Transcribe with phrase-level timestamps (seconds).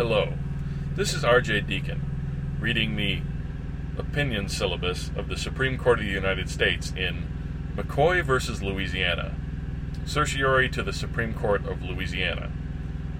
[0.00, 0.32] Hello,
[0.94, 1.60] this is R.J.
[1.60, 2.00] Deacon,
[2.58, 3.20] reading the
[3.98, 7.26] opinion syllabus of the Supreme Court of the United States in
[7.76, 8.64] McCoy v.
[8.64, 9.34] Louisiana,
[10.06, 12.50] certiorari to the Supreme Court of Louisiana.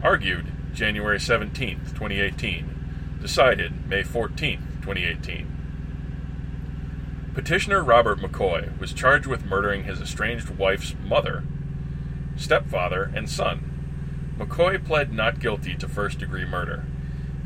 [0.03, 3.19] Argued January 17, 2018.
[3.21, 5.47] Decided May 14, 2018.
[7.35, 11.45] Petitioner Robert McCoy was charged with murdering his estranged wife's mother,
[12.39, 13.70] stepfather, and son.
[14.41, 16.85] McCoy pled not guilty to first degree murder,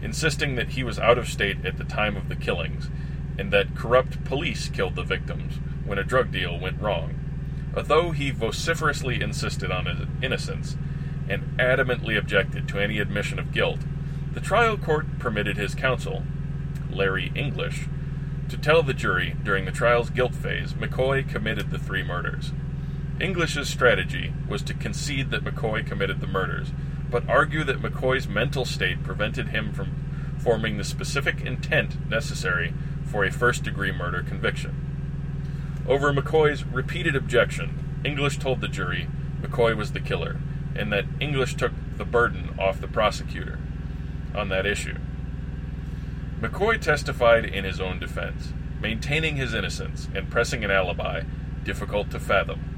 [0.01, 2.89] insisting that he was out of state at the time of the killings
[3.37, 7.19] and that corrupt police killed the victims when a drug deal went wrong.
[7.77, 10.77] Although he vociferously insisted on his innocence
[11.29, 13.81] and adamantly objected to any admission of guilt,
[14.33, 16.23] the trial court permitted his counsel,
[16.89, 17.89] Larry English,
[18.49, 22.53] to tell the jury during the trial's guilt phase McCoy committed the three murders.
[23.21, 26.69] English's strategy was to concede that McCoy committed the murders,
[27.11, 29.95] but argue that McCoy's mental state prevented him from
[30.39, 32.75] forming the specific intent necessary
[33.05, 34.75] for a first degree murder conviction.
[35.87, 39.07] Over McCoy's repeated objection, English told the jury
[39.41, 40.39] McCoy was the killer,
[40.75, 43.59] and that English took the burden off the prosecutor
[44.35, 44.97] on that issue.
[46.41, 51.23] McCoy testified in his own defense, maintaining his innocence and pressing an alibi
[51.63, 52.74] difficult to fathom.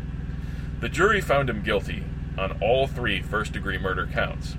[0.78, 2.04] The jury found him guilty
[2.36, 4.56] on all three first degree murder counts.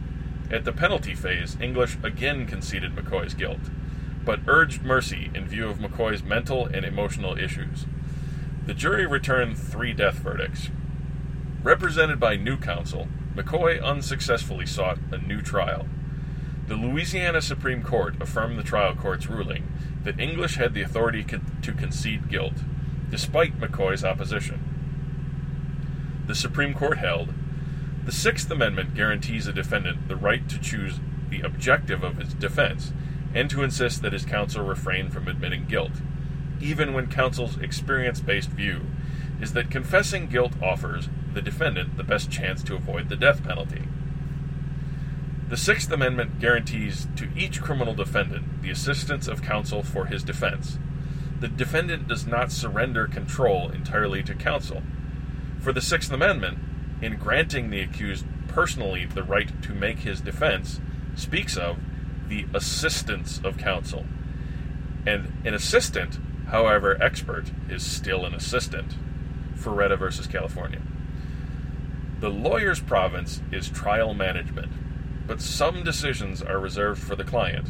[0.49, 3.59] At the penalty phase, English again conceded McCoy's guilt,
[4.25, 7.85] but urged mercy in view of McCoy's mental and emotional issues.
[8.65, 10.69] The jury returned three death verdicts.
[11.61, 15.85] Represented by new counsel, McCoy unsuccessfully sought a new trial.
[16.67, 19.71] The Louisiana Supreme Court affirmed the trial court's ruling
[20.03, 22.55] that English had the authority to concede guilt,
[23.11, 24.77] despite McCoy's opposition
[26.28, 27.33] the Supreme Court held
[28.08, 32.94] the Sixth Amendment guarantees a defendant the right to choose the objective of his defense
[33.33, 35.92] and to insist that his counsel refrain from admitting guilt,
[36.61, 38.83] even when counsel's experience based view
[39.42, 43.83] is that confessing guilt offers the defendant the best chance to avoid the death penalty.
[45.49, 50.80] The Sixth Amendment guarantees to each criminal defendant the assistance of counsel for his defense.
[51.42, 54.82] The defendant does not surrender control entirely to counsel
[55.59, 56.59] for the Sixth Amendment,
[57.01, 60.79] in granting the accused personally the right to make his defense,
[61.15, 61.77] speaks of
[62.27, 64.05] the assistance of counsel.
[65.05, 68.95] And an assistant, however expert, is still an assistant.
[69.55, 70.81] Faretta versus California.
[72.19, 74.71] The lawyer's province is trial management,
[75.27, 77.69] but some decisions are reserved for the client,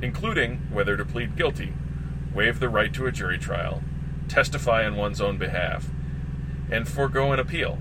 [0.00, 1.72] including whether to plead guilty,
[2.34, 3.82] waive the right to a jury trial,
[4.28, 5.88] testify on one's own behalf,
[6.72, 7.78] and forego an appeal.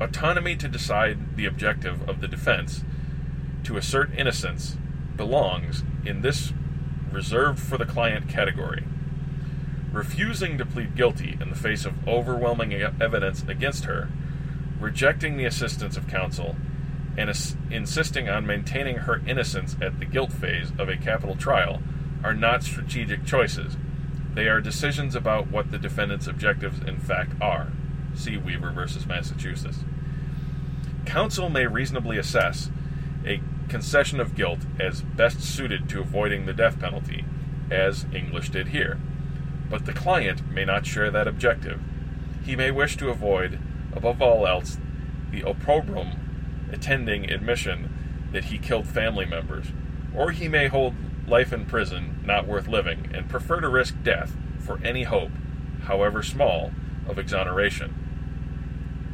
[0.00, 2.82] Autonomy to decide the objective of the defense
[3.64, 4.76] to assert innocence
[5.16, 6.52] belongs in this
[7.12, 8.84] reserved for the client category.
[9.92, 14.08] Refusing to plead guilty in the face of overwhelming evidence against her,
[14.80, 16.56] rejecting the assistance of counsel,
[17.16, 17.30] and
[17.70, 21.82] insisting on maintaining her innocence at the guilt phase of a capital trial
[22.22, 23.76] are not strategic choices.
[24.34, 27.72] They are decisions about what the defendant's objectives in fact are.
[28.18, 29.78] See Weaver versus Massachusetts.
[31.06, 32.68] Counsel may reasonably assess
[33.24, 37.24] a concession of guilt as best suited to avoiding the death penalty,
[37.70, 38.98] as English did here.
[39.70, 41.80] But the client may not share that objective.
[42.44, 43.60] He may wish to avoid,
[43.92, 44.78] above all else,
[45.30, 49.66] the opprobrium attending admission that he killed family members,
[50.14, 50.94] or he may hold
[51.28, 55.30] life in prison not worth living and prefer to risk death for any hope,
[55.84, 56.72] however small,
[57.06, 58.07] of exoneration.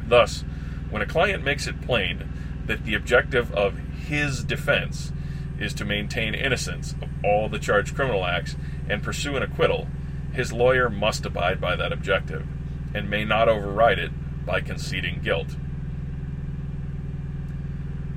[0.07, 0.43] Thus,
[0.89, 2.29] when a client makes it plain
[2.65, 3.77] that the objective of
[4.07, 5.11] his defense
[5.59, 8.55] is to maintain innocence of all the charged criminal acts
[8.89, 9.87] and pursue an acquittal,
[10.33, 12.45] his lawyer must abide by that objective
[12.93, 14.11] and may not override it
[14.45, 15.55] by conceding guilt.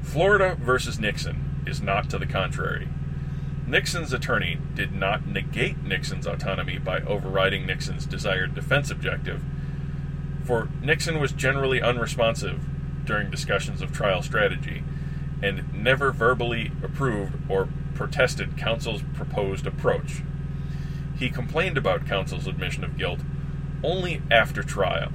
[0.03, 2.88] Florida versus Nixon is not to the contrary.
[3.67, 9.43] Nixon's attorney did not negate Nixon's autonomy by overriding Nixon's desired defense objective
[10.48, 12.58] for Nixon was generally unresponsive
[13.04, 14.82] during discussions of trial strategy
[15.42, 20.22] and never verbally approved or protested counsel's proposed approach.
[21.18, 23.20] He complained about counsel's admission of guilt
[23.84, 25.12] only after trial.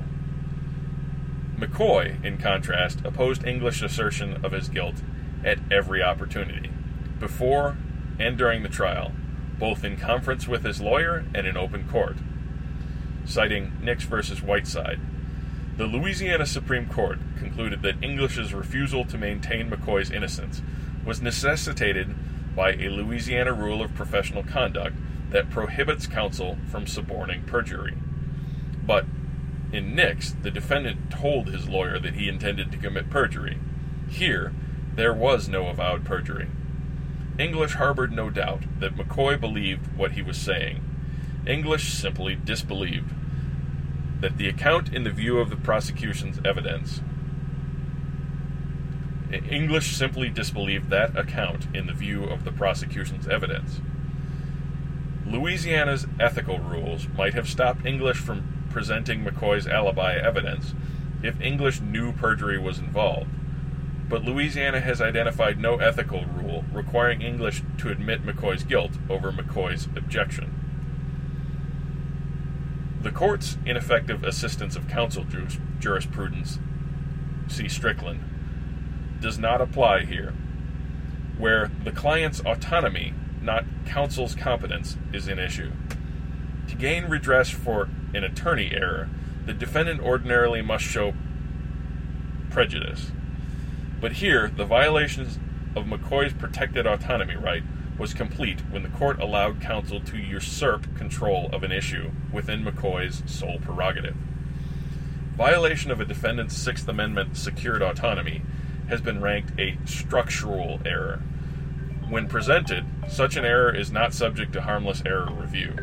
[1.58, 5.02] McCoy, in contrast, opposed English assertion of his guilt
[5.44, 6.70] at every opportunity,
[7.20, 7.76] before
[8.20, 9.12] and during the trial,
[9.58, 12.18] both in conference with his lawyer and in open court.
[13.26, 15.00] Citing Nix versus Whiteside,
[15.76, 20.62] the Louisiana Supreme Court concluded that English's refusal to maintain McCoy's innocence
[21.04, 22.14] was necessitated
[22.56, 24.96] by a Louisiana rule of professional conduct
[25.32, 27.96] that prohibits counsel from suborning perjury.
[28.86, 29.06] But
[29.72, 33.58] in Nix, the defendant told his lawyer that he intended to commit perjury.
[34.08, 34.54] Here,
[34.94, 36.50] there was no avowed perjury.
[37.40, 40.84] English harbored no doubt that McCoy believed what he was saying.
[41.48, 43.10] English simply disbelieved
[44.24, 47.02] that the account in the view of the prosecution's evidence
[49.50, 53.82] English simply disbelieved that account in the view of the prosecution's evidence.
[55.26, 60.74] Louisiana's ethical rules might have stopped English from presenting McCoy's alibi evidence
[61.22, 63.30] if English knew perjury was involved,
[64.08, 69.88] but Louisiana has identified no ethical rule requiring English to admit McCoy's guilt over McCoy's
[69.98, 70.53] objection.
[73.04, 75.26] The court's ineffective assistance of counsel
[75.78, 76.58] jurisprudence,
[77.50, 78.24] see Strickland,
[79.20, 80.34] does not apply here,
[81.38, 85.74] where the client's autonomy, not counsel's competence, is an issue.
[86.70, 89.10] To gain redress for an attorney error,
[89.46, 91.14] the defendant ordinarily must show
[92.50, 93.12] prejudice.
[94.00, 95.40] But here, the violations
[95.76, 97.64] of McCoy's protected autonomy right
[97.98, 103.22] was complete when the court allowed counsel to usurp control of an issue within McCoy's
[103.32, 104.16] sole prerogative.
[105.36, 108.42] Violation of a defendant's Sixth Amendment secured autonomy
[108.90, 111.22] has been ranked a structural error.
[112.10, 115.76] When presented, such an error is not subject to harmless error review.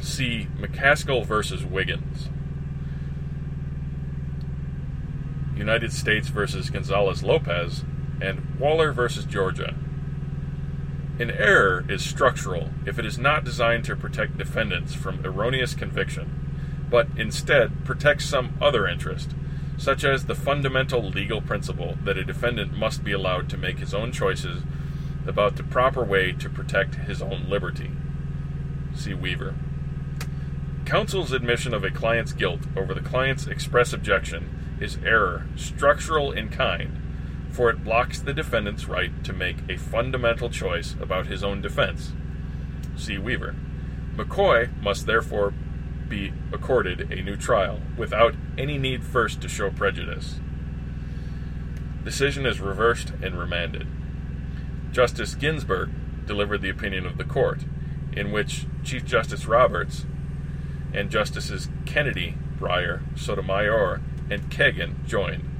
[0.00, 2.28] See McKaskle versus Wiggins.
[5.56, 7.84] United States versus Gonzalez Lopez,
[8.20, 9.74] and Waller versus Georgia.
[11.18, 16.88] An error is structural if it is not designed to protect defendants from erroneous conviction,
[16.90, 19.30] but instead protects some other interest,
[19.76, 23.94] such as the fundamental legal principle that a defendant must be allowed to make his
[23.94, 24.62] own choices
[25.26, 27.90] about the proper way to protect his own liberty.
[28.94, 29.54] See Weaver.
[30.84, 36.50] Counsel's admission of a client's guilt over the client's express objection is error, structural in
[36.50, 37.00] kind,
[37.54, 42.12] for it blocks the defendant's right to make a fundamental choice about his own defense.
[42.96, 43.54] See Weaver.
[44.16, 45.54] McCoy must therefore
[46.08, 50.40] be accorded a new trial without any need first to show prejudice.
[52.04, 53.86] Decision is reversed and remanded.
[54.90, 55.90] Justice Ginsburg
[56.26, 57.60] delivered the opinion of the court,
[58.12, 60.06] in which Chief Justice Roberts
[60.92, 65.53] and Justices Kennedy, Breyer, Sotomayor, and Kagan joined.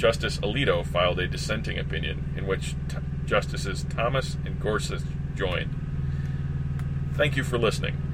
[0.00, 5.02] Justice Alito filed a dissenting opinion, in which t- Justices Thomas and Gorsuch
[5.36, 5.74] joined.
[7.12, 8.09] Thank you for listening.